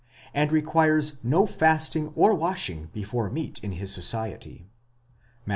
and 0.33 0.51
requires 0.51 1.17
no 1.23 1.45
fasting 1.45 2.11
or 2.15 2.33
washing 2.33 2.87
before 2.91 3.29
meat 3.29 3.59
in 3.63 3.73
his 3.73 3.93
society 3.93 4.65
(Matt. 5.45 5.49